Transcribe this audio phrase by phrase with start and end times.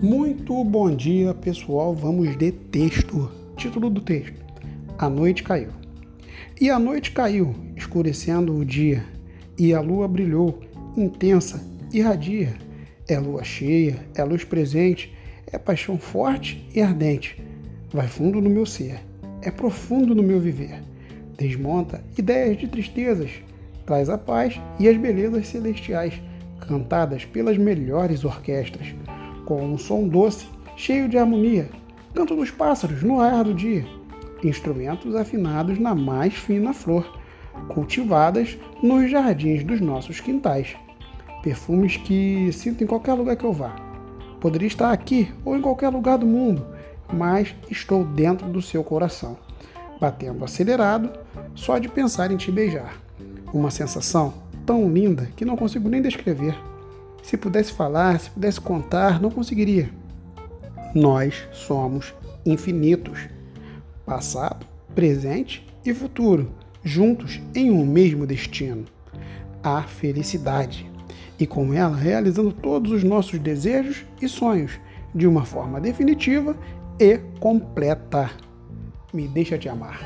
[0.00, 1.92] Muito bom dia, pessoal.
[1.92, 3.28] Vamos de texto.
[3.56, 4.40] Título do texto:
[4.96, 5.70] A noite caiu.
[6.60, 9.04] E a noite caiu, escurecendo o dia,
[9.58, 10.60] e a lua brilhou,
[10.96, 11.60] intensa,
[11.92, 12.54] irradia.
[13.08, 15.12] É lua cheia, é luz presente,
[15.50, 17.42] é paixão forte e ardente.
[17.92, 19.00] Vai fundo no meu ser,
[19.42, 20.80] é profundo no meu viver.
[21.36, 23.32] Desmonta ideias de tristezas,
[23.84, 26.22] traz a paz e as belezas celestiais,
[26.60, 28.94] cantadas pelas melhores orquestras
[29.48, 31.70] com um som doce, cheio de harmonia,
[32.14, 33.86] canto dos pássaros no ar do dia,
[34.44, 37.18] instrumentos afinados na mais fina flor,
[37.68, 40.76] cultivadas nos jardins dos nossos quintais,
[41.42, 43.74] perfumes que sinto em qualquer lugar que eu vá.
[44.38, 46.66] Poderia estar aqui ou em qualquer lugar do mundo,
[47.10, 49.38] mas estou dentro do seu coração,
[49.98, 51.08] batendo acelerado
[51.54, 53.00] só de pensar em te beijar.
[53.50, 54.34] Uma sensação
[54.66, 56.54] tão linda que não consigo nem descrever.
[57.28, 59.90] Se pudesse falar, se pudesse contar, não conseguiria.
[60.94, 62.14] Nós somos
[62.46, 63.28] infinitos.
[64.06, 66.50] Passado, presente e futuro,
[66.82, 68.86] juntos em um mesmo destino.
[69.62, 70.90] A felicidade.
[71.38, 74.80] E com ela realizando todos os nossos desejos e sonhos
[75.14, 76.56] de uma forma definitiva
[76.98, 78.30] e completa.
[79.12, 80.00] Me deixa te amar.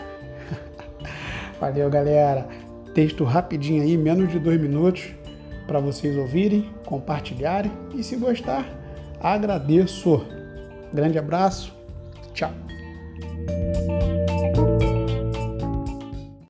[1.61, 2.49] Valeu, galera.
[2.93, 5.15] Texto rapidinho aí, menos de dois minutos
[5.67, 8.67] para vocês ouvirem, compartilharem e se gostar,
[9.21, 10.25] agradeço.
[10.93, 11.75] Grande abraço,
[12.35, 12.53] tchau.